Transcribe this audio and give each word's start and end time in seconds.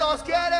todos 0.00 0.22
quieren. 0.22 0.59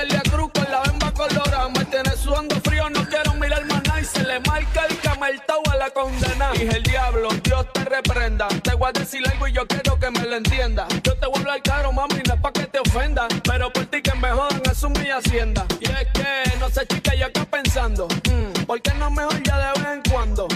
Celia 0.00 0.22
Cruz 0.30 0.50
con 0.54 0.64
la 0.72 0.78
bamba 0.78 1.12
colorada. 1.12 1.68
Me 1.68 1.84
tiene 1.84 2.10
sudando 2.16 2.56
frío, 2.62 2.88
no 2.88 3.06
quiero 3.06 3.34
mirar 3.34 3.66
más 3.66 3.82
nada. 3.86 4.00
Y 4.00 4.04
se 4.06 4.22
le 4.24 4.40
marca 4.40 4.86
el 4.88 4.98
camartao 5.00 5.62
a 5.70 5.76
la 5.76 5.90
condena. 5.90 6.52
Dije 6.52 6.74
el 6.74 6.82
diablo, 6.84 7.28
Dios 7.44 7.66
te 7.74 7.84
reprenda. 7.84 8.48
Te 8.48 8.74
voy 8.74 8.88
a 8.88 8.92
decir 8.92 9.20
algo 9.30 9.46
y 9.46 9.52
yo 9.52 9.66
quiero 9.66 9.98
que 9.98 10.10
me 10.10 10.20
lo 10.20 10.36
entienda. 10.36 10.88
Yo 11.02 11.14
te 11.18 11.26
vuelvo 11.26 11.50
al 11.50 11.62
caro, 11.62 11.92
mami, 11.92 12.22
no 12.26 12.34
es 12.34 12.40
pa' 12.40 12.50
que 12.50 12.66
te 12.66 12.78
ofenda. 12.78 13.28
Pero 13.44 13.70
por 13.70 13.84
ti 13.86 14.00
que 14.00 14.14
me 14.14 14.30
jodan, 14.30 14.62
eso 14.70 14.86
es 14.86 14.98
mi 14.98 15.10
hacienda. 15.10 15.66
Y 15.80 15.84
es 15.84 16.06
que, 16.14 16.58
no 16.58 16.70
sé, 16.70 16.86
chica, 16.86 17.14
yo 17.14 17.26
acá 17.26 17.44
pensando. 17.44 18.08
Mm, 18.08 18.64
¿Por 18.64 18.80
qué 18.80 18.94
no 18.94 19.10
mejor 19.10 19.42
ya 19.42 19.58
de 19.58 19.80
vez 19.82 19.92
en 19.92 20.02
cuando? 20.10 20.48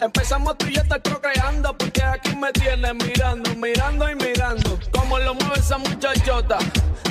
Empezamos 0.00 0.58
tú 0.58 0.66
y 0.66 0.74
yo 0.74 0.82
estar 0.82 1.00
procreando. 1.00 1.78
Porque 1.78 2.02
aquí 2.02 2.34
me 2.34 2.50
tienes 2.50 2.94
mirando, 2.94 3.54
mirando 3.54 4.10
y 4.10 4.16
mirando. 4.16 4.80
Cómo 4.90 5.16
lo 5.20 5.34
mueve 5.34 5.60
esa 5.60 5.78
muchachota. 5.78 6.58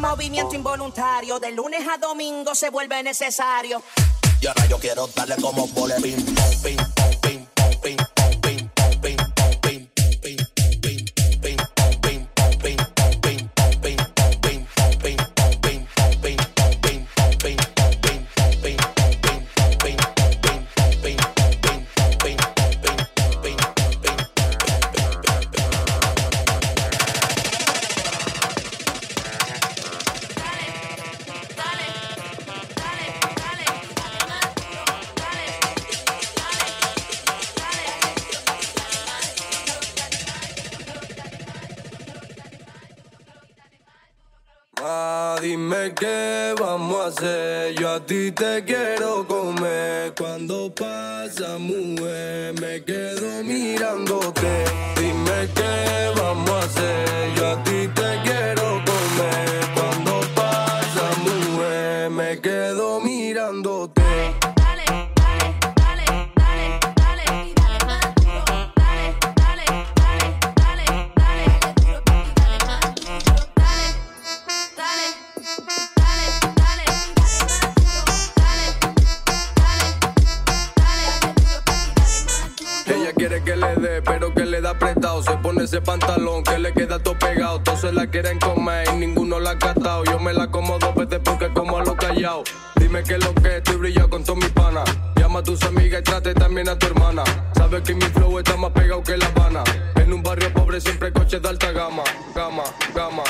movimiento 0.00 0.54
involuntario. 0.54 1.38
De 1.38 1.52
lunes 1.52 1.86
a 1.88 1.96
domingo 1.98 2.54
se 2.54 2.70
vuelve 2.70 3.02
necesario. 3.02 3.82
Y 4.40 4.46
ahora 4.46 4.66
yo 4.66 4.78
quiero 4.78 5.06
darle 5.08 5.36
como 5.36 5.66
mole 5.68 5.94
ping 6.00 6.97
ti 48.08 48.32
te 48.32 48.62
Sabes 97.68 97.82
que 97.82 97.94
mi 97.94 98.00
flow 98.00 98.38
está 98.38 98.56
más 98.56 98.70
pegado 98.70 99.02
que 99.02 99.14
La 99.18 99.26
Habana. 99.26 99.62
En 99.96 100.10
un 100.14 100.22
barrio 100.22 100.50
pobre 100.54 100.80
siempre 100.80 101.12
coches 101.12 101.42
de 101.42 101.48
alta 101.50 101.70
gama, 101.70 102.02
gama, 102.34 102.64
gama. 102.94 103.22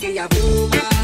aquella 0.00 0.26
boca. 0.28 0.99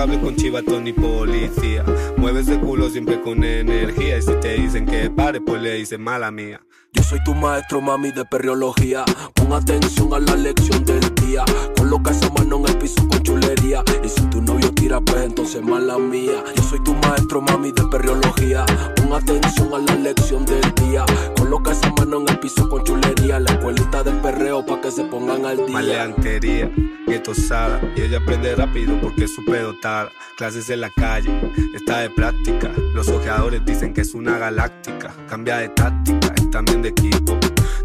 cable 0.00 0.18
con 0.18 0.34
chivatón 0.34 0.86
y 0.86 0.94
policía. 0.94 1.84
Mueves 2.16 2.46
de 2.46 2.58
culo 2.58 2.88
siempre 2.88 3.20
con 3.20 3.44
energía. 3.44 4.16
Y 4.16 4.22
si 4.22 4.32
te 4.40 4.54
dicen 4.54 4.86
que 4.86 5.10
pare, 5.10 5.42
pues 5.42 5.60
le 5.60 5.74
dice 5.74 5.98
mala 5.98 6.30
mía. 6.30 6.62
Yo 6.94 7.02
soy 7.02 7.22
tu 7.22 7.34
maestro, 7.34 7.82
mami, 7.82 8.10
de 8.10 8.24
perriología. 8.24 9.04
Pon 9.50 9.60
atención 9.60 10.14
a 10.14 10.20
la 10.20 10.36
lección 10.36 10.84
del 10.84 11.00
día. 11.16 11.44
Coloca 11.76 12.12
esa 12.12 12.30
mano 12.38 12.58
en 12.58 12.68
el 12.68 12.78
piso 12.78 13.08
con 13.08 13.20
chulería. 13.20 13.82
Y 14.04 14.08
si 14.08 14.20
tu 14.26 14.40
novio 14.40 14.72
tira, 14.74 15.00
pues 15.00 15.24
entonces 15.24 15.60
mala 15.60 15.98
mía. 15.98 16.44
Yo 16.54 16.62
soy 16.62 16.78
tu 16.84 16.94
maestro, 16.94 17.40
mami, 17.40 17.72
de 17.72 17.82
perriología. 17.90 18.64
Pon 18.94 19.12
atención 19.12 19.74
a 19.74 19.78
la 19.78 19.96
lección 19.96 20.44
del 20.44 20.62
día. 20.76 21.04
Coloca 21.36 21.72
esa 21.72 21.90
mano 21.98 22.20
en 22.20 22.28
el 22.28 22.38
piso 22.38 22.68
con 22.68 22.84
chulería. 22.84 23.40
La 23.40 23.50
escuelita 23.50 24.04
del 24.04 24.18
perreo 24.18 24.64
pa' 24.64 24.80
que 24.80 24.92
se 24.92 25.02
pongan 25.02 25.44
al 25.44 25.56
día. 25.56 25.68
Maleantería, 25.68 26.70
gueto 27.08 27.32
osada. 27.32 27.80
Y 27.96 28.02
ella 28.02 28.18
aprende 28.18 28.54
rápido 28.54 29.00
porque 29.00 29.24
es 29.24 29.34
súper 29.34 29.62
dotada. 29.62 30.10
Clases 30.36 30.70
en 30.70 30.82
la 30.82 30.90
calle, 30.90 31.52
está 31.74 31.98
de 31.98 32.10
práctica. 32.10 32.70
Los 32.94 33.08
ojeadores 33.08 33.64
dicen 33.64 33.94
que 33.94 34.02
es 34.02 34.14
una 34.14 34.38
galáctica. 34.38 35.12
Cambia 35.28 35.56
de 35.56 35.70
táctica, 35.70 36.32
es 36.36 36.48
también 36.50 36.82
de 36.82 36.90
equipo 36.90 37.36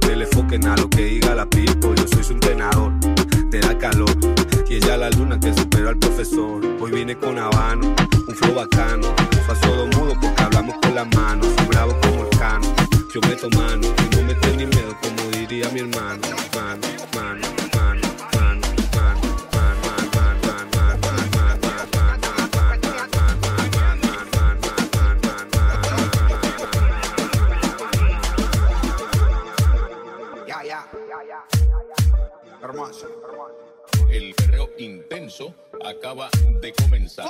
se 0.05 0.15
le 0.15 0.25
foquen 0.27 0.65
a 0.67 0.75
lo 0.77 0.89
que 0.89 1.03
diga 1.05 1.35
la 1.35 1.45
pipo. 1.45 1.93
Yo 1.95 2.07
soy 2.07 2.23
su 2.23 2.33
entrenador, 2.33 2.93
te 3.49 3.59
da 3.59 3.77
calor. 3.77 4.15
Y 4.69 4.75
ella 4.75 4.97
la 4.97 5.09
luna 5.09 5.39
que 5.39 5.53
superó 5.53 5.89
al 5.89 5.97
profesor. 5.97 6.63
Hoy 6.79 6.91
vine 6.91 7.15
con 7.15 7.37
Habano, 7.37 7.95
un 8.27 8.35
flow 8.35 8.55
bacano. 8.55 9.13
Paso 9.47 9.61
todo 9.61 9.87
mudo 9.87 10.13
porque 10.19 10.43
hablamos 10.43 10.75
con 10.81 10.95
las 10.95 11.07
manos. 11.15 11.47
Soy 11.57 11.67
bravo 11.67 11.99
como 12.01 12.23
el 12.23 12.37
cano. 12.37 12.67
Yo 13.13 13.21
meto 13.21 13.49
mano, 13.51 13.87
y 13.87 14.15
no 14.15 14.23
me 14.23 14.33
tengo 14.35 14.55
ni 14.57 14.65
miedo, 14.65 14.95
como 15.01 15.31
diría 15.31 15.69
mi 15.69 15.79
hermano. 15.79 16.21
Mano, 16.53 16.87
mano. 17.15 17.74
El 34.09 34.35
perreo 34.35 34.69
intenso 34.77 35.55
acaba 35.83 36.29
de 36.61 36.71
comenzar. 36.73 37.27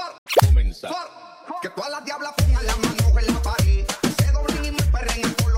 Comenzar. 0.48 0.92
Que 1.62 1.70
todas 1.70 1.92
las 1.92 2.04
diablas 2.04 2.34
pongan 2.34 2.66
la 2.66 2.76
mano 2.76 3.20
en 3.20 3.34
la 3.34 3.42
pared. 3.42 3.86
Se 4.18 4.32
doblen 4.34 4.66
y 4.66 4.72
me 4.72 4.84
perren 4.92 5.24
el 5.24 5.36
color. 5.38 5.55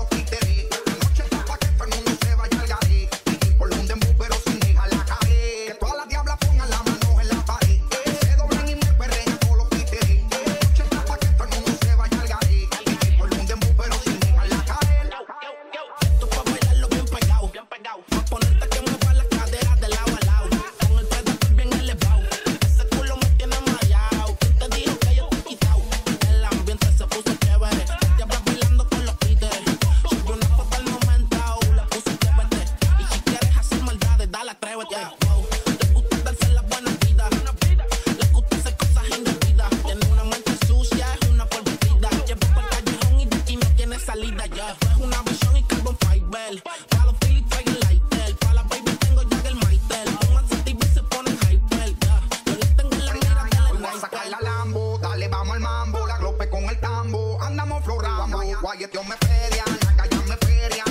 tope 56.38 56.50
con 56.50 56.64
el 56.64 56.78
tambo, 56.78 57.40
andamos 57.42 57.84
floramos. 57.84 58.44
Guayeteo 58.60 59.02
me 59.04 59.16
feria, 59.16 59.64
la 59.96 59.96
calle 59.96 60.16
me 60.28 60.36
feria. 60.36 60.87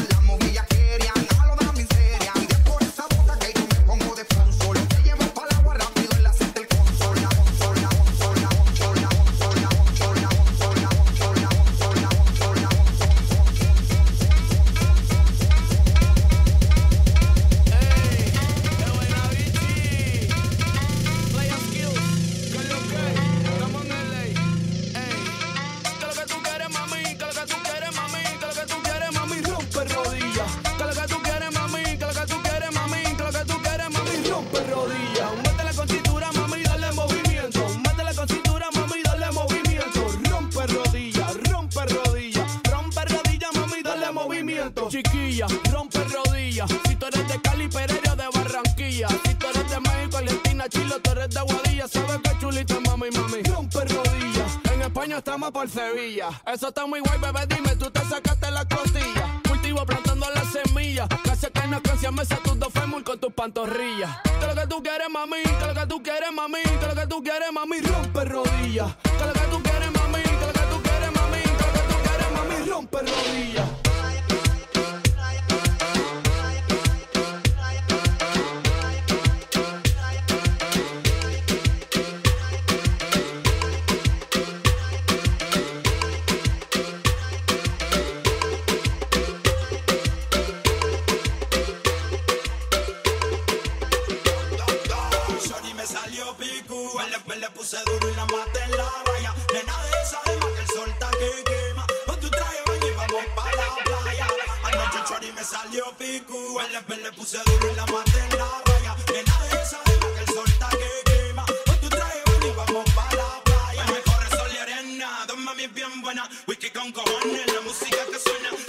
me 105.37 105.43
salió 105.43 105.85
picu, 105.97 106.59
al 106.59 106.71
después 106.71 106.99
le 106.99 107.11
puse 107.11 107.37
duro 107.45 107.71
y 107.71 107.75
la 107.75 107.85
maté 107.85 108.19
en 108.19 108.37
la 108.37 108.61
raya. 108.65 108.95
Que 109.05 109.23
nadie 109.23 109.65
sabe 109.65 109.99
que 109.99 110.19
el 110.21 110.27
sol 110.27 110.45
está 110.47 110.69
que 110.69 110.89
quema. 111.05 111.45
Hoy 111.69 111.77
tú 111.81 111.89
traje 111.89 112.21
bueno 112.25 112.47
y 112.47 112.51
vamos 112.51 112.85
para 112.95 113.15
la 113.15 113.41
playa. 113.43 113.83
Mejor 113.85 114.29
sol 114.37 114.51
y 114.53 114.57
arena, 114.57 115.25
dos 115.27 115.37
mami 115.37 115.67
bien 115.67 116.01
buena, 116.01 116.27
whisky 116.47 116.69
con 116.71 116.91
cojones, 116.91 117.53
la 117.53 117.61
música 117.61 117.97
que 118.11 118.19
suena. 118.19 118.66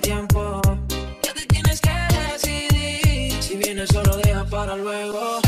tiempo. 0.00 0.60
Ya 1.22 1.32
te 1.34 1.46
tienes 1.46 1.80
que 1.80 1.90
decidir. 2.32 3.42
Si 3.42 3.56
vienes 3.56 3.88
solo, 3.90 4.16
deja 4.16 4.44
para 4.44 4.76
luego. 4.76 5.40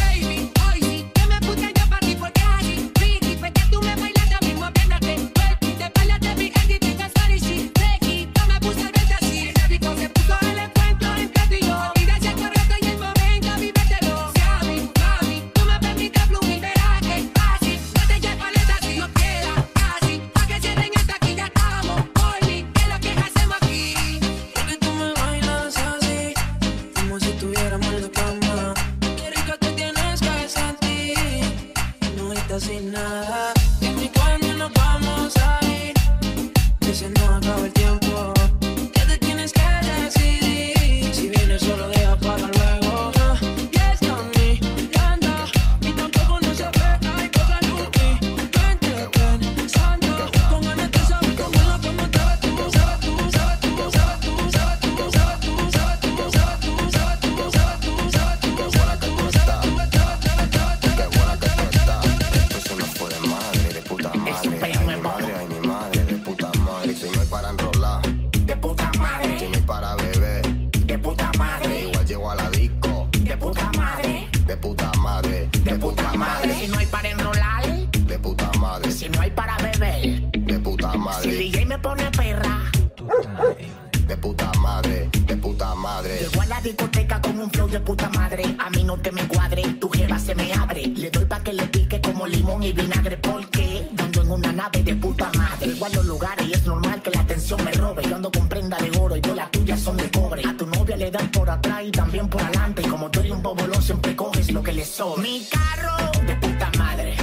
le 100.96 101.11
dan 101.11 101.31
por 101.31 101.48
atrás 101.50 101.83
y 101.85 101.90
también 101.90 102.28
por 102.28 102.42
adelante. 102.42 102.83
Y 102.83 102.87
como 102.87 103.11
tú 103.11 103.20
eres 103.20 103.33
un 103.33 103.42
bobolón, 103.42 103.83
siempre 103.83 104.14
coges 104.16 104.50
lo 104.52 104.62
que 104.62 104.72
le 104.72 104.85
sobra. 104.85 105.22
Mi 105.22 105.46
carro 105.46 105.96
de 106.26 106.35
puta 106.37 106.70
madre 106.78 107.21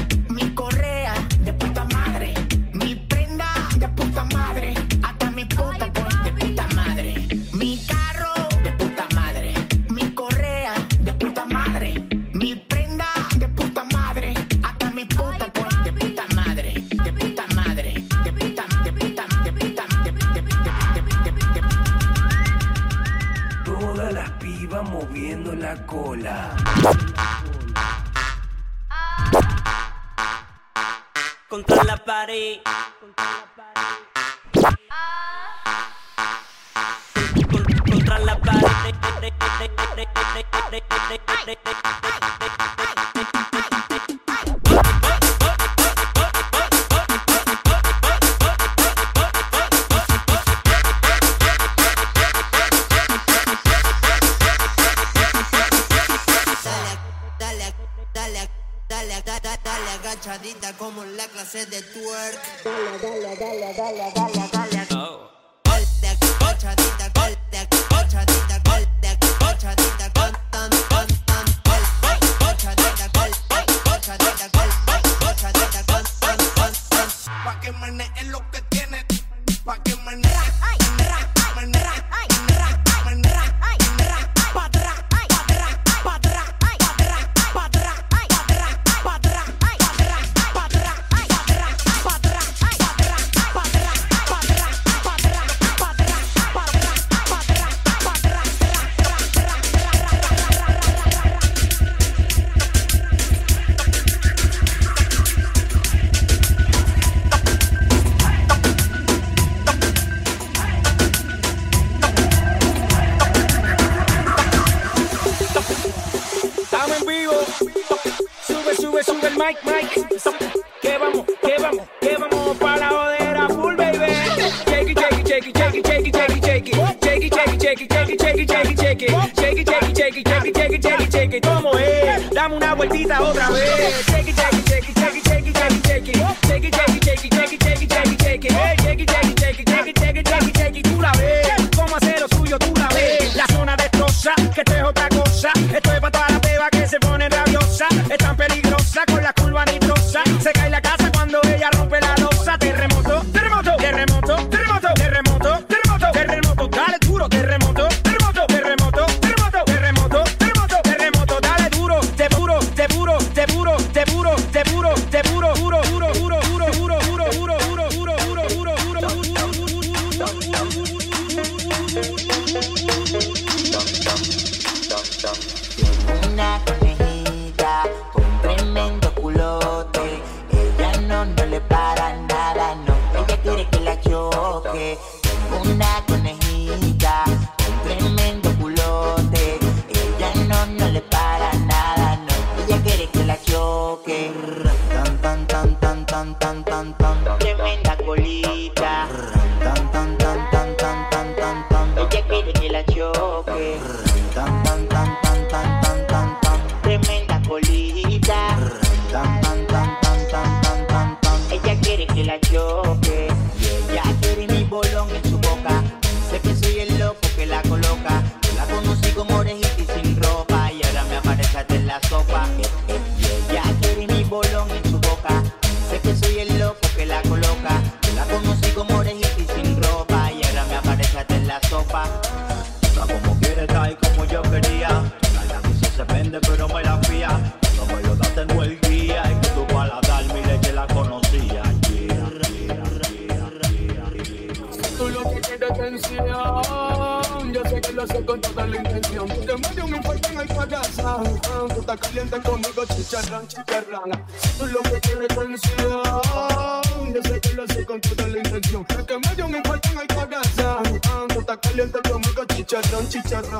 like 212.23 212.51
yo. 212.51 212.88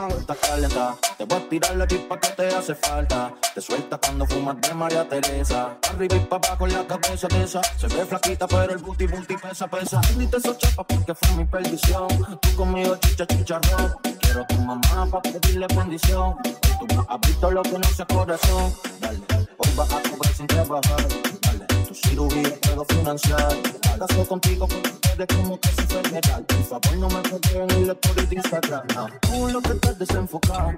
estás 0.08 0.38
calienta. 0.38 0.96
Te 1.18 1.26
voy 1.26 1.38
a 1.38 1.50
tirar 1.50 1.76
la 1.76 1.88
chispa 1.88 2.20
que 2.20 2.30
te 2.30 2.48
hace 2.48 2.76
falta. 2.76 3.34
Te 3.54 3.62
suelta 3.62 3.98
cuando 3.98 4.26
fumas 4.26 4.60
de 4.62 4.74
María 4.74 5.08
Teresa. 5.08 5.78
Arriba 5.90 6.16
y 6.16 6.20
papá 6.22 6.58
con 6.58 6.72
la 6.72 6.86
cabeza 6.86 7.28
tesa. 7.28 7.62
Se 7.78 7.88
ve 7.88 8.06
flaquita, 8.06 8.48
pero 8.48 8.72
el 8.72 8.78
booty 8.78 9.08
booty 9.08 9.36
pesa, 9.38 9.68
pesa. 9.68 10.02
Dite 10.18 10.38
esos 10.38 10.58
chapas 10.58 10.86
porque 10.88 11.14
fue 11.14 11.36
mi 11.36 11.46
perdición. 11.46 12.08
Tú 12.42 12.56
conmigo 12.56 12.96
chicha, 12.98 13.26
chicharrón. 13.26 13.96
Quiero 14.22 14.46
tu 14.46 14.56
mamá 14.56 15.08
para 15.12 15.22
pedirle 15.22 15.68
bendición. 15.76 16.36
Tú 16.80 16.96
no 16.96 17.06
has 17.10 17.22
visto 17.22 17.52
lo 17.52 17.62
que 17.62 17.78
no 17.78 17.90
sé 17.90 18.06
corazón. 18.06 18.74
Dale, 19.02 19.20
bomba 19.58 19.84
a 19.84 20.10
cobrar 20.10 20.34
sin 20.34 20.48
trabajar. 20.48 21.08
Dale, 21.42 21.66
tu 21.88 21.94
cirugía 21.94 22.56
puedo 22.62 22.86
financiar. 22.86 23.58
Caso 24.00 24.26
contigo 24.26 24.66
porque 24.66 24.92
eres 25.14 25.28
como 25.36 25.60
que 25.60 25.70
si 25.70 25.82
fuera 25.82 26.22
Por 26.48 26.64
favor 26.64 26.98
no 26.98 27.10
me 27.10 27.22
peguen 27.22 27.70
en 27.72 27.88
la 27.88 27.94
story 27.94 28.26
de 28.28 28.36
Instagram. 28.36 28.88
No. 28.96 29.08
Tú 29.22 29.48
lo 29.50 29.62
que 29.62 29.72
estás 29.74 30.00
desenfocado. 30.00 30.72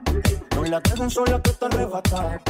No 0.55 0.63
la 0.63 0.79
dejen 0.79 1.09
sola 1.09 1.39
que 1.39 1.51
te 1.51 1.65
arrebatar. 1.65 2.41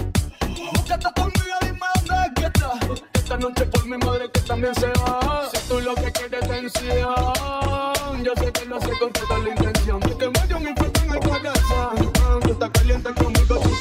Muchacha 0.74 1.12
conmigo, 1.12 1.56
dime 1.62 1.80
dónde 1.96 2.34
que 2.36 2.46
estás. 2.46 3.04
Esta 3.14 3.38
noche 3.38 3.66
por 3.66 3.86
mi 3.86 3.98
madre 3.98 4.32
que 4.32 4.40
también 4.42 4.76
se 4.76 4.88
va. 4.88 5.50
Si 5.54 5.68
tú 5.68 5.82
lo 5.82 5.94
que 5.96 6.12
quieres 6.14 6.48
tensión, 6.48 8.24
yo 8.24 8.34
sé 8.38 8.52
que 8.54 8.66
lo 8.66 8.80
sé 8.80 8.92
con 8.98 9.12
toda 9.12 9.40
la 9.40 9.50
intención. 9.50 10.11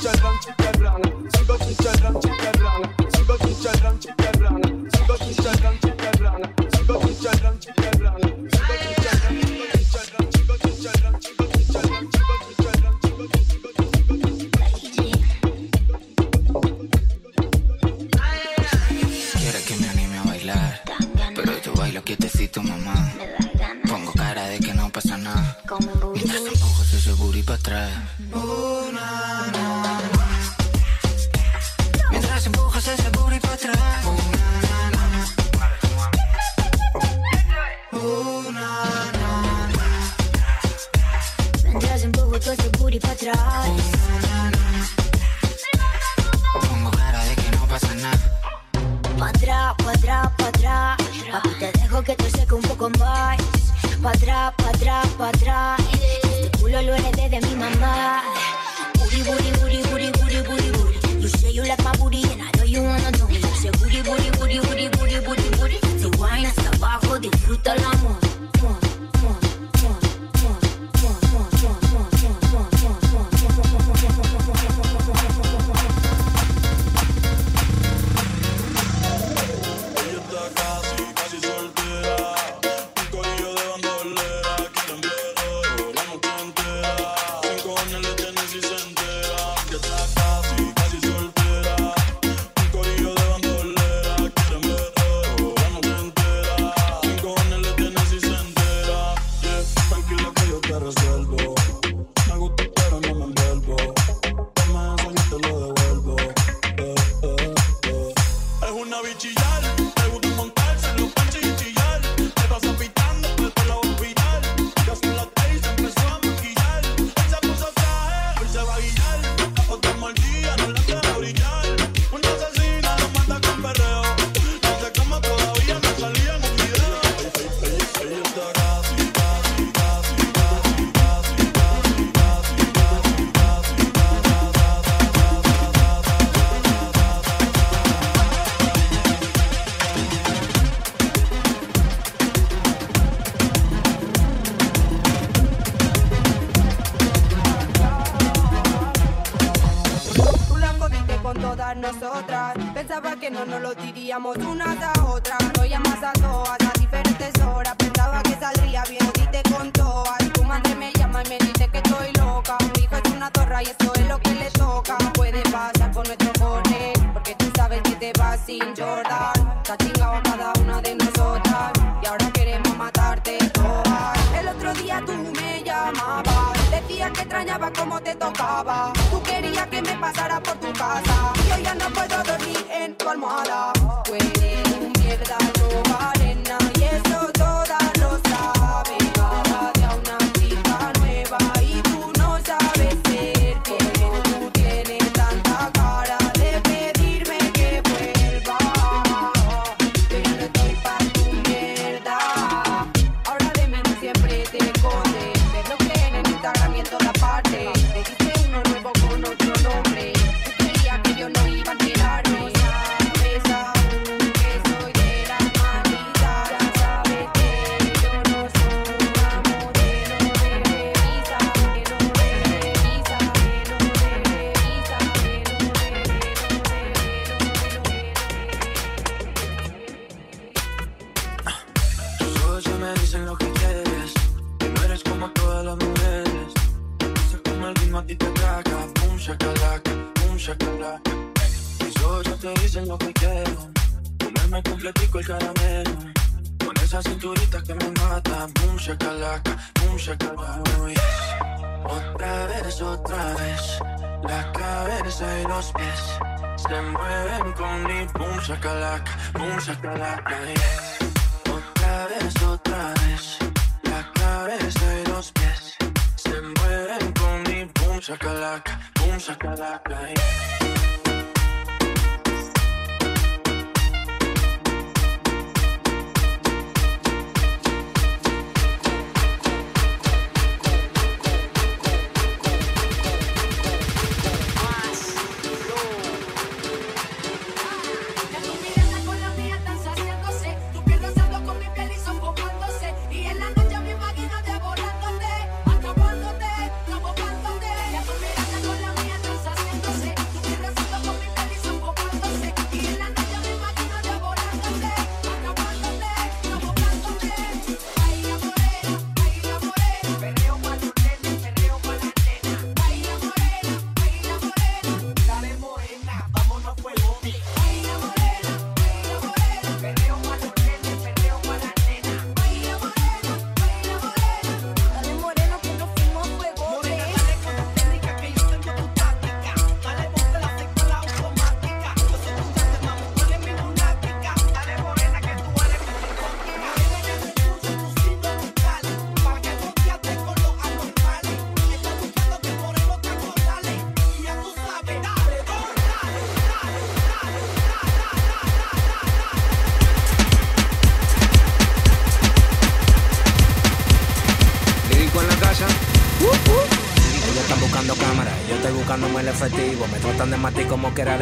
chicharrón, 0.01 0.39
chicharrón, 0.41 1.03
sigo 1.31 1.57
chicharrón, 1.59 2.21
chicharrón, 2.21 2.83
sigo 3.13 3.37
chicharrón, 3.37 3.99
chicharrón, 3.99 4.63
sigo 4.93 5.17
chicharrón, 5.19 5.79
chicharrón, 5.79 6.43
sigo 6.73 7.01
chicharrón, 7.05 7.59
chicharrón, 7.61 8.21
sigo 8.51 8.75
chicharrón, 8.81 9.37
chicharrón, 9.77 10.33
sigo 10.33 10.57
chicharrón, 10.57 11.21
chicharrón, 11.21 12.20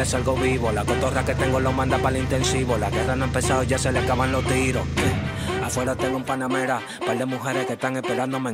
salgo 0.09 0.35
vivo. 0.35 0.71
La 0.71 0.83
cotorra 0.83 1.23
que 1.23 1.35
tengo 1.35 1.59
lo 1.59 1.71
manda 1.71 1.97
para 1.99 2.17
el 2.17 2.23
intensivo. 2.23 2.77
La 2.77 2.89
guerra 2.89 3.15
no 3.15 3.25
ha 3.25 3.27
empezado, 3.27 3.63
ya 3.63 3.77
se 3.77 3.91
le 3.91 3.99
acaban 3.99 4.31
los 4.31 4.43
tiros. 4.45 4.83
Afuera 5.63 5.95
tengo 5.95 6.17
un 6.17 6.23
panamera, 6.23 6.81
par 7.05 7.17
de 7.17 7.25
mujeres 7.25 7.67
que 7.67 7.73
están 7.73 7.95
esperándome. 7.95 8.53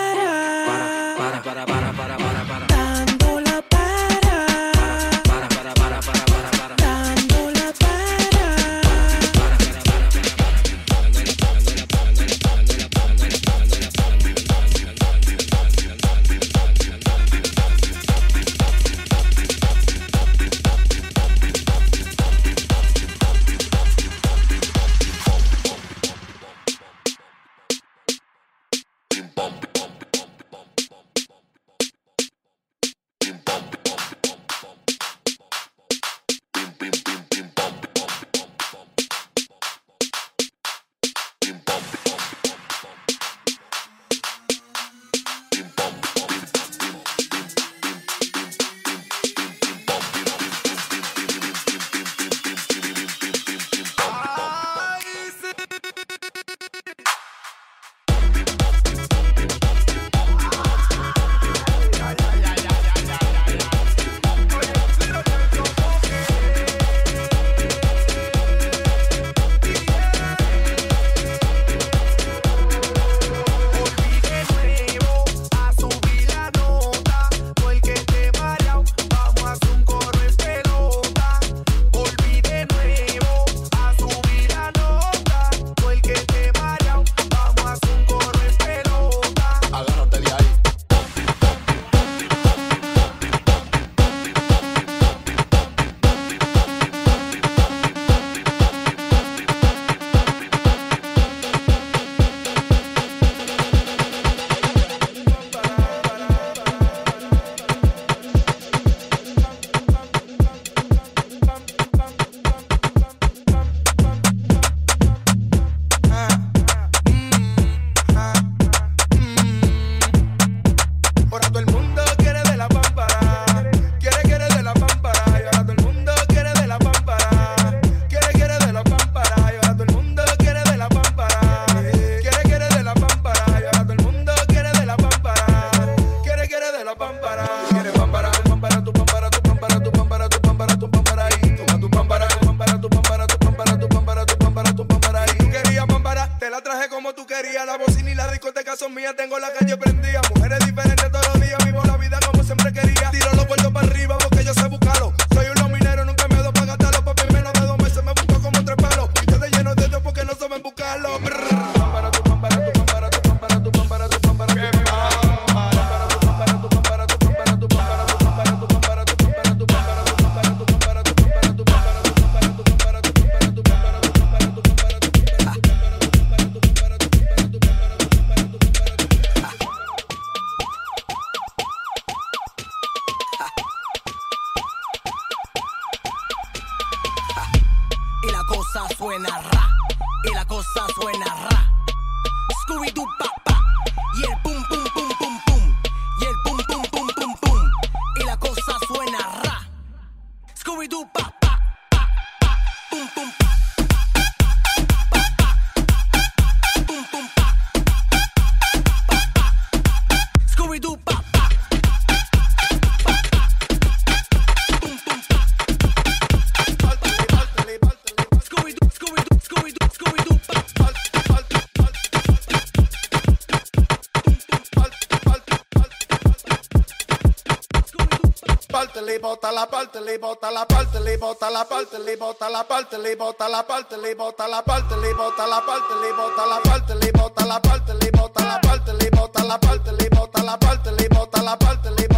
parte, 232.91 232.97
le 232.97 233.15
bota 233.15 233.47
la 233.47 233.63
parte, 233.63 233.97
le 233.97 234.15
bota 234.15 234.47
la 234.47 234.61
parte, 234.61 234.97
le 234.97 235.13
bota 235.13 235.47
la 235.47 235.61
parte, 235.61 235.95
le 235.95 236.11
bota 236.13 236.45
la 236.45 236.59
parte, 236.59 236.95
le 236.95 237.11
bota 237.11 237.45
la 237.45 237.59
parte, 237.59 237.93
le 237.93 238.11
bota 238.11 238.43
la 238.43 238.59
parte, 238.59 238.93
le 238.93 239.09
bota 239.09 239.43
la 239.43 239.57
parte, 239.57 239.91
le 239.93 240.09
bota 240.09 240.43
la 240.43 240.57
parte, 240.57 240.91
le 240.91 241.07
bota 241.07 241.41
la 241.41 241.57
parte, 241.57 241.89
le 241.91 242.10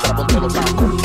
Trouble 0.00 0.24
todo 0.26 0.46
el 0.46 1.01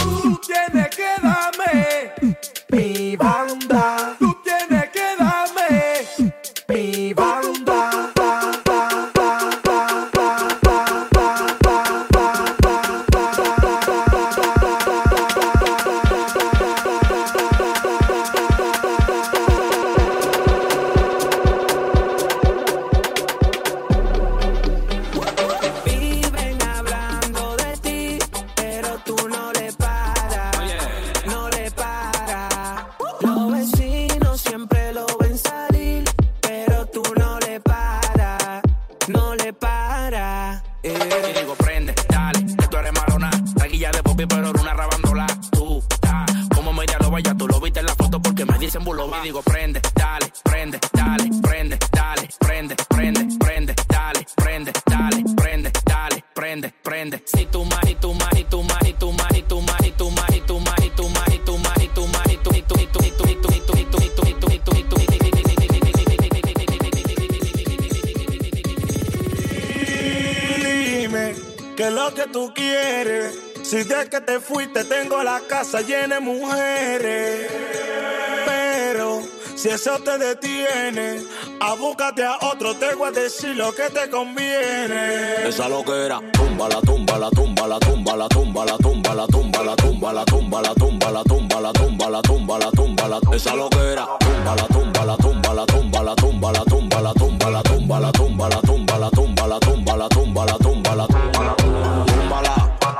eso 79.87 80.03
te 80.03 80.17
detiene. 80.17 81.23
Abúcate 81.61 82.23
a 82.23 82.37
otro, 82.41 82.75
te 82.75 82.93
voy 82.95 83.07
a 83.07 83.11
decir 83.11 83.55
lo 83.55 83.73
que 83.73 83.89
te 83.89 84.09
conviene. 84.09 85.47
Esa 85.47 85.69
loquera, 85.69 86.19
tumba 86.33 86.67
la 86.67 86.81
tumba, 86.81 87.17
la 87.17 87.29
tumba, 87.29 87.67
la 87.67 87.79
tumba, 87.79 88.17
la 88.17 88.27
tumba, 88.27 88.65
la 88.65 88.77
tumba, 88.77 89.13
la 89.15 89.27
tumba, 89.27 89.63
la 89.63 89.75
tumba, 89.75 90.13
la 90.13 90.25
tumba, 90.25 90.61
la 90.61 90.75
tumba, 90.75 91.11
la 91.11 91.23
tumba, 91.23 91.61
la 91.61 91.71
tumba, 91.71 92.09
la 92.09 92.21
tumba, 92.21 92.59
la 92.59 92.71
tumba, 92.71 93.07
la 93.07 93.19
tumba, 93.21 93.35
esa 93.35 93.55
loquera, 93.55 94.07
tumba 94.19 94.55
la 94.55 94.67
tumba, 94.67 95.05
la 95.05 95.17
tumba, 95.17 95.53
la 95.53 95.65
tumba, 95.65 96.03
la 96.03 96.15
tumba, 96.15 96.51
la 96.51 96.65
tumba, 96.65 97.01
la 97.01 97.13
tumba, 97.13 97.51
la 97.51 97.61
tumba, 97.61 97.99
la 97.99 98.11
tumba, 98.11 98.49
la 98.49 98.61
tumba, 98.61 98.99
la 98.99 99.09
tumba, 99.09 99.47
la 99.47 99.59
tumba, 99.59 99.97
la 99.97 100.09
tumba, 100.09 100.45
la 100.45 100.45
tumba, 100.45 100.45
la 100.45 100.57
tumba, 100.57 100.95
la 100.95 101.07
tumba, 101.07 102.41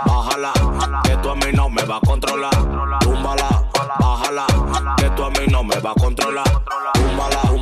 bájala, 0.06 0.54
que 1.04 1.18
tú 1.18 1.30
a 1.30 1.36
mí 1.36 1.52
no 1.54 1.70
me 1.70 1.84
va 1.84 1.98
a 1.98 2.02
controlar, 2.02 2.52
túmbala 3.02 3.67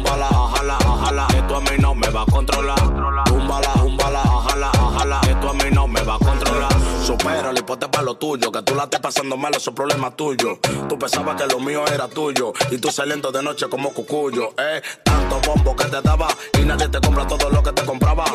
túmbala, 0.06 0.30
bájala, 0.30 0.78
bájala, 0.86 1.28
que 1.28 1.42
tú 1.44 1.56
a 1.56 1.62
mí 1.62 1.78
no 1.80 1.96
me 1.96 2.10
va 2.10 2.22
a 2.22 2.26
controlar. 2.26 2.78
Túmbala, 3.26 3.74
túmbala, 3.74 4.24
bájala, 4.24 4.72
bájala, 4.72 5.22
que 5.22 5.36
tú 5.36 5.50
a 5.50 5.54
mí 5.54 5.72
no 5.72 5.88
me 5.88 6.02
va 6.02 6.16
a 6.16 6.20
controlar. 6.20 6.74
Supera 7.06 7.52
el 7.52 7.58
hipote 7.58 7.88
para 7.88 8.04
lo 8.04 8.16
tuyo, 8.16 8.52
que 8.52 8.62
tú 8.62 8.76
la 8.76 8.84
estés 8.84 9.00
pasando 9.00 9.38
mal, 9.38 9.54
eso 9.56 9.70
es 9.70 9.76
problema 9.76 10.12
tuyo. 10.12 10.60
Tú 10.90 10.98
pensabas 10.98 11.36
que 11.36 11.48
lo 11.48 11.60
mío 11.60 11.86
era 11.88 12.08
tuyo, 12.08 12.54
y 12.72 12.78
tú 12.78 12.92
saliendo 12.92 13.32
de 13.32 13.44
noche 13.44 13.68
como 13.70 13.94
cucuyo, 13.94 14.54
eh. 14.58 14.82
Tanto 15.04 15.40
bombo 15.42 15.76
que 15.76 15.86
te 15.86 16.02
daba, 16.02 16.28
y 16.60 16.66
nadie 16.66 16.88
te 16.88 17.00
compra 17.00 17.28
todo 17.28 17.50
lo 17.50 17.62
que 17.62 17.72
te 17.72 17.86
compraba. 17.86 18.26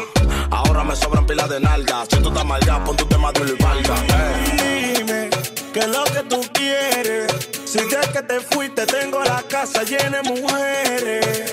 Ahora 0.51 0.85
me 0.85 0.95
sobran 0.95 1.27
pilas 1.27 1.49
de 1.49 1.61
nalgas, 1.61 2.09
si 2.11 2.19
tú 2.21 2.29
estás 2.29 2.45
mal 2.45 2.61
ya, 2.65 2.83
pon 2.85 2.97
tu 2.97 3.05
tema 3.07 3.33
de 3.33 3.41
y 3.41 3.63
valga, 3.63 3.95
eh. 4.09 4.95
Dime 4.99 5.40
qué 5.73 5.81
es 5.81 5.89
lo 5.89 6.05
que 6.05 6.23
tú 6.29 6.41
quieres. 6.53 7.33
Si 7.65 7.79
desde 7.79 8.13
que 8.13 8.23
te 8.23 8.41
fuiste 8.41 8.87
tengo 8.87 9.23
la 9.23 9.43
casa 9.43 9.83
llena 9.83 10.21
de 10.21 10.31
mujeres. 10.31 11.53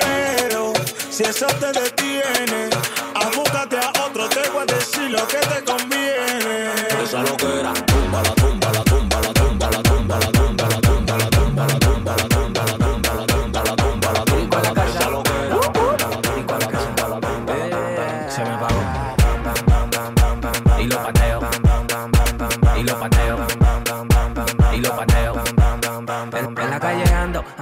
Pero 0.00 0.72
si 1.10 1.24
eso 1.24 1.46
te 1.46 1.72
detiene, 1.72 2.70
abúcate 3.14 3.76
a 3.78 3.90
otro, 4.06 4.28
te 4.28 4.48
voy 4.50 4.62
a 4.62 4.66
decir 4.66 5.10
lo 5.10 5.26
que 5.26 5.38
te 5.38 5.64
conviene. 5.64 5.95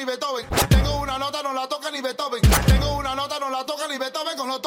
ni 0.00 0.06
Beethoven. 0.06 0.46
Tengo 0.68 1.00
una 1.00 1.18
nota, 1.18 1.42
no 1.42 1.52
la 1.52 1.68
toca 1.68 1.90
ni 1.90 2.00
Beethoven. 2.00 2.40
Tengo 2.66 2.96
una 2.96 3.14
nota, 3.14 3.38
no 3.38 3.50
la 3.50 3.64
toca 3.66 3.86
ni 3.86 3.98
Beethoven. 3.98 4.36
Con 4.36 4.48
los 4.48 4.62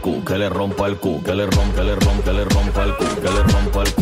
que 0.00 0.38
le 0.38 0.48
rompa 0.48 0.86
el 0.86 0.96
cu, 0.96 1.22
que 1.22 1.34
le 1.34 1.44
rompa, 1.46 1.74
que 1.74 1.82
le 1.82 1.94
rompa, 1.94 2.24
que 2.24 2.32
le 2.32 2.44
rompa 2.44 2.84
el 2.84 2.96
cu, 2.96 3.04
que 3.20 3.30
le 3.30 3.42
rompa 3.42 3.82
el 3.82 3.94
cu, 3.94 3.99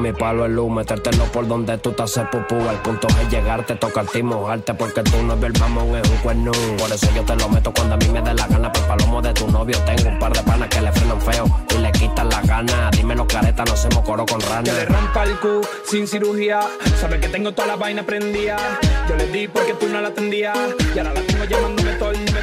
mi 0.00 0.12
palo 0.12 0.46
el 0.46 0.54
luz, 0.54 0.70
metértelo 0.70 1.24
por 1.26 1.46
donde 1.46 1.76
tú 1.78 1.92
te 1.92 2.02
haces 2.02 2.24
pupú. 2.30 2.56
El 2.56 2.76
punto 2.78 3.06
es 3.08 3.28
llegarte, 3.30 3.74
tocarte 3.76 4.18
y 4.18 4.22
mojarte, 4.22 4.74
porque 4.74 5.02
tú 5.02 5.22
no 5.22 5.34
el 5.34 5.58
mamón, 5.58 5.96
es 5.96 6.08
un 6.08 6.16
cuerno. 6.18 6.52
Por 6.78 6.90
eso 6.90 7.08
yo 7.14 7.22
te 7.22 7.36
lo 7.36 7.48
meto 7.48 7.72
cuando 7.72 7.94
a 7.94 7.98
mí 7.98 8.08
me 8.08 8.22
dé 8.22 8.34
la 8.34 8.46
gana. 8.46 8.72
Por 8.72 8.82
palomo 8.86 9.20
de 9.22 9.32
tu 9.34 9.48
novio 9.48 9.76
tengo 9.84 10.08
un 10.08 10.18
par 10.18 10.32
de 10.32 10.42
panas 10.42 10.68
que 10.68 10.80
le 10.80 10.92
frenan 10.92 11.20
feo 11.20 11.44
y 11.74 11.78
le 11.78 11.92
quitan 11.92 12.28
la 12.28 12.40
gana. 12.42 12.90
Dímelo 12.92 13.26
careta, 13.26 13.64
no 13.64 13.72
hacemos 13.72 14.04
coro 14.04 14.24
con 14.26 14.40
rana. 14.40 14.62
Que 14.62 14.72
le 14.72 14.84
rompa 14.86 15.24
el 15.24 15.38
cu 15.38 15.60
sin 15.84 16.06
cirugía. 16.06 16.60
Sabe 17.00 17.20
que 17.20 17.28
tengo 17.28 17.52
toda 17.52 17.68
la 17.68 17.76
vaina 17.76 18.02
prendida. 18.02 18.56
Yo 19.08 19.16
le 19.16 19.26
di 19.26 19.48
porque 19.48 19.74
tú 19.74 19.88
no 19.88 20.00
la 20.00 20.08
atendías. 20.08 20.58
Y 20.94 20.98
ahora 20.98 21.14
la 21.14 21.20
tengo 21.22 21.44
llamándome 21.44 21.92
tol, 21.92 22.16
me 22.32 22.42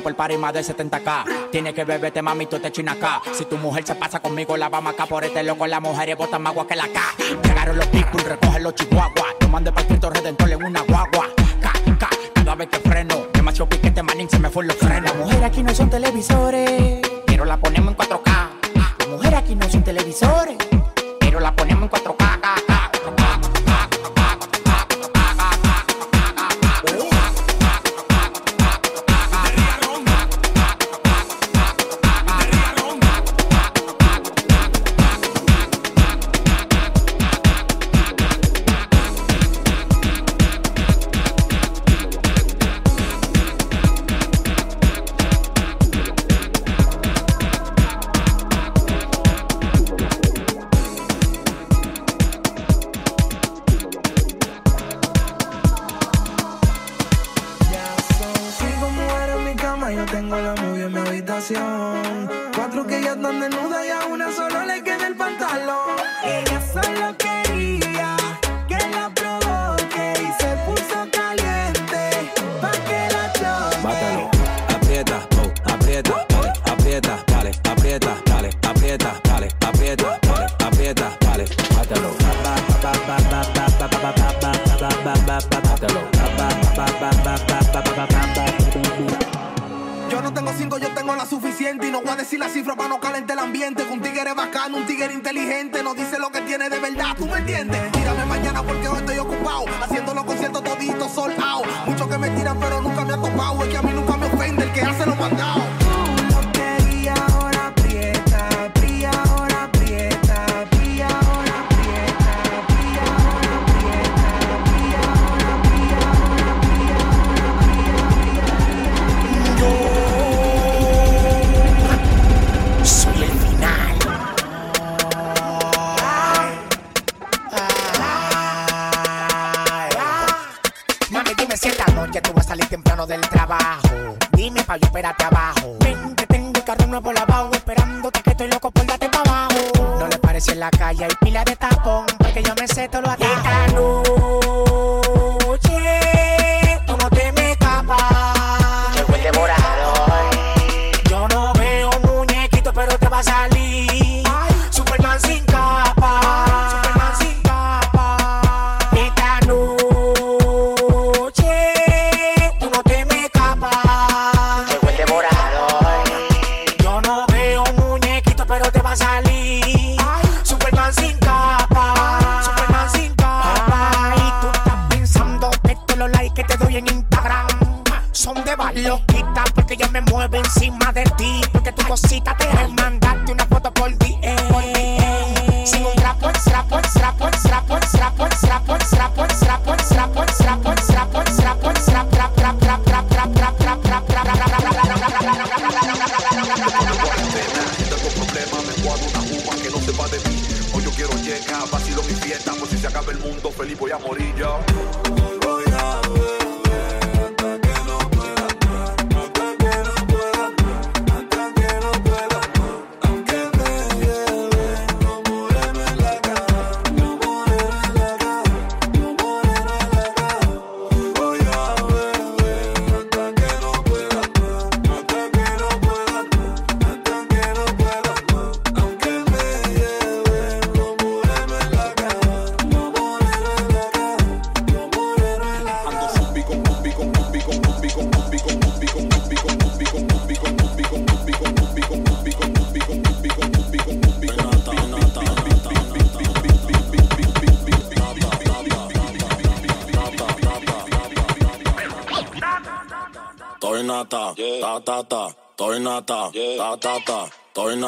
Por 0.00 0.14
party 0.14 0.36
más 0.36 0.52
de 0.52 0.60
70k. 0.60 1.50
Tienes 1.50 1.72
que 1.72 1.84
beberte, 1.84 2.20
mami, 2.20 2.46
tú 2.46 2.58
te 2.58 2.72
china 2.72 2.92
acá. 2.92 3.22
Si 3.32 3.44
tu 3.44 3.56
mujer 3.56 3.86
se 3.86 3.94
pasa 3.94 4.20
conmigo, 4.20 4.56
la 4.56 4.68
vamos 4.68 4.92
acá 4.92 5.06
por 5.06 5.24
este 5.24 5.42
loco. 5.42 5.66
Las 5.66 5.80
mujeres 5.80 6.16
botan 6.16 6.42
más 6.42 6.52
agua 6.52 6.66
que 6.66 6.76
la 6.76 6.88
K. 6.88 7.00
Llegaron 7.42 7.76
los 7.76 7.86
people, 7.86 8.22
recogen 8.22 8.62
los 8.62 8.74
chihuahuas. 8.74 9.36
Yo 9.40 9.48
mandé 9.48 9.70
para 9.70 9.82
el 9.82 9.88
Cristo 9.88 10.10
Redentor 10.10 10.50
en 10.50 10.64
una 10.64 10.80
guagua. 10.82 11.28
Ca, 11.60 11.72
ca, 11.98 12.08
cada 12.34 12.54
vez 12.54 12.68
que 12.68 12.78
freno. 12.88 13.26
Demasiado 13.32 13.68
piquete, 13.68 14.02
manín, 14.02 14.28
se 14.28 14.38
me 14.38 14.50
fue 14.50 14.64
los 14.64 14.76
frenos. 14.76 15.04
Las 15.04 15.16
mujeres 15.16 15.42
aquí 15.42 15.62
no 15.62 15.74
son 15.74 15.88
televisores. 15.88 17.00
Pero 17.26 17.44
la 17.44 17.56
ponemos 17.56 17.92
en 17.92 17.96
4K. 17.96 18.48
Las 18.74 19.08
mujeres 19.08 19.38
aquí 19.38 19.54
no 19.54 19.68
son 19.70 19.82
televisores. 19.84 20.53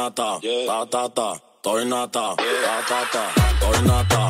nata, 0.06 0.38
ta 0.66 0.86
ta 0.86 1.08
ta, 1.08 1.32
estoy 1.56 1.84
nata, 1.84 2.34
ta 2.36 2.76
ta 2.88 3.00
ta, 3.12 3.24
estoy 3.50 3.82
nata. 3.86 4.25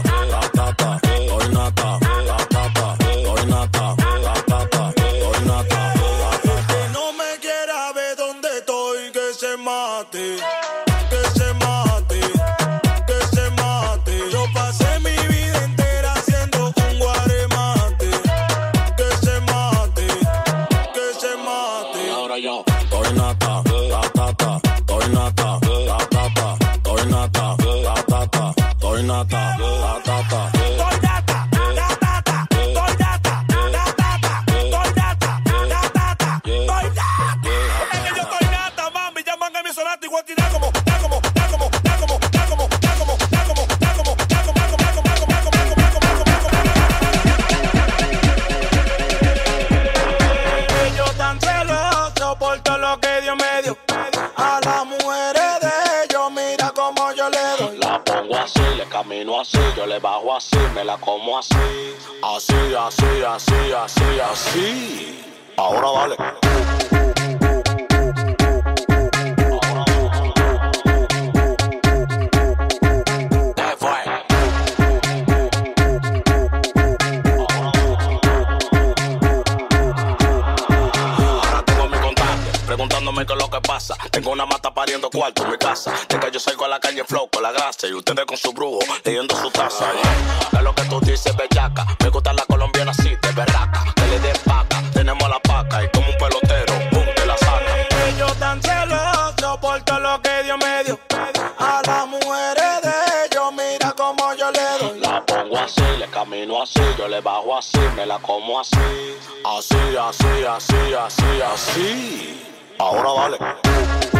así, 109.44 109.76
así, 109.96 110.44
así, 110.48 110.94
así, 110.94 111.42
así. 111.42 112.42
Ahora 112.78 113.12
vale. 113.12 114.15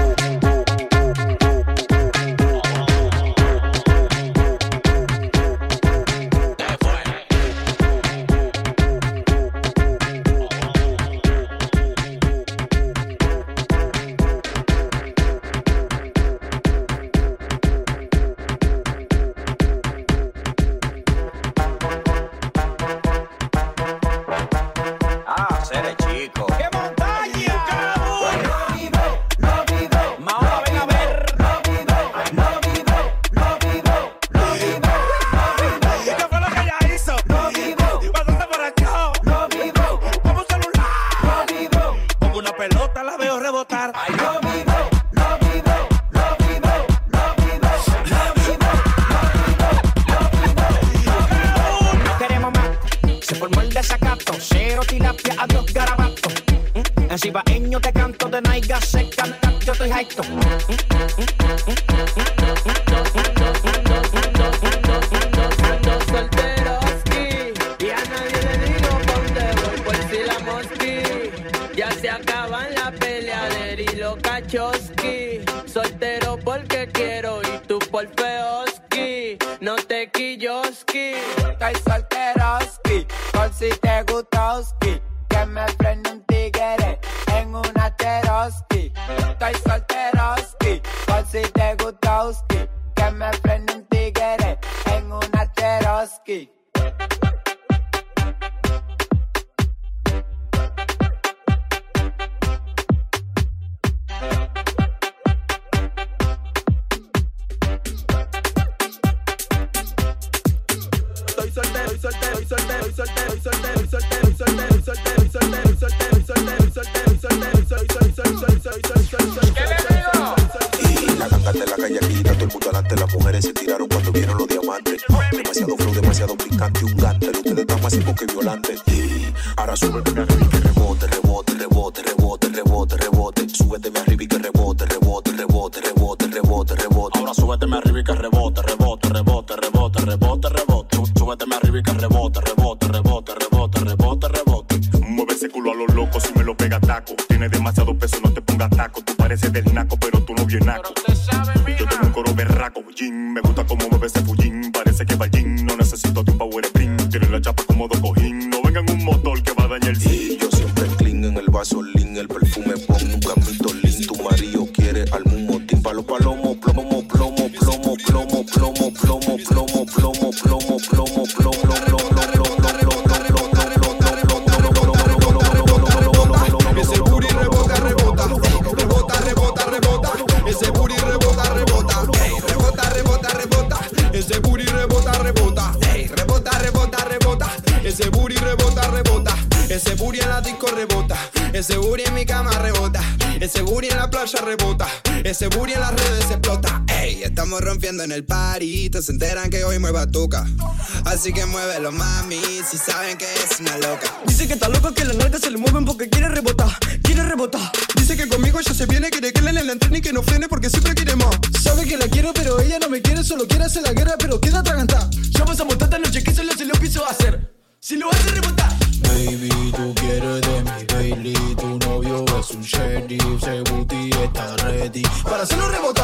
así 201.27 201.33
que 201.33 201.45
muévelo, 201.47 201.91
mami. 201.91 202.41
Si 202.71 202.79
saben 202.79 203.19
que 203.19 203.25
es 203.25 203.59
una 203.59 203.77
loca. 203.79 204.07
Dice 204.27 204.47
que 204.47 204.53
está 204.55 204.69
loca, 204.69 204.95
que 204.95 205.05
las 205.05 205.17
nalgas 205.17 205.41
se 205.41 205.51
le 205.51 205.59
mueven 205.59 205.85
porque 205.85 206.09
quiere 206.09 206.29
rebotar, 206.29 206.71
quiere 207.03 207.25
rebotar. 207.25 207.73
Dice 207.97 208.17
que 208.17 208.29
conmigo 208.29 208.61
ya 208.61 208.73
se 208.73 208.87
viene, 208.87 209.11
quiere 209.11 209.33
que 209.33 209.43
le 209.43 209.51
en 209.51 209.59
el 209.59 209.71
entrena 209.71 209.99
y 209.99 210.01
que 210.01 210.13
no 210.13 210.23
frene 210.23 210.49
porque 210.49 210.71
siempre 210.71 210.95
quiere 210.95 211.17
más. 211.17 211.37
Sabe 211.61 211.85
que 211.85 211.97
la 211.97 212.07
quiero, 212.07 212.33
pero 212.33 212.61
ella 212.61 212.79
no 212.79 212.89
me 212.89 213.03
quiere, 213.03 213.25
solo 213.25 213.49
quiere 213.49 213.65
hacer 213.65 213.83
la 213.83 213.93
guerra, 213.93 214.15
pero 214.19 214.41
queda 214.41 214.61
atragantada. 214.61 215.11
Ya 215.31 215.45
pasamos 215.45 215.77
tanta 215.79 215.99
noche 215.99 216.23
que 216.23 216.33
solo 216.33 216.53
se 216.53 216.65
lo 216.65 216.75
pienso 216.75 217.05
hacer. 217.05 217.57
Si 217.81 217.97
lo 217.97 218.09
hace 218.09 218.31
rebotar. 218.31 218.73
Baby, 219.01 219.73
tú 219.75 219.95
quieres 219.97 220.41
de 220.43 220.63
mi 220.63 220.85
Bailey, 220.95 221.57
tu 221.57 221.79
novio 221.89 222.25
es 222.39 222.51
un 222.53 222.63
sheriff, 222.63 223.41
se 223.43 223.63
booty 223.63 224.11
está 224.11 224.57
ready 224.59 225.03
para 225.25 225.43
hacerlo 225.43 225.69
rebotar. 225.71 225.96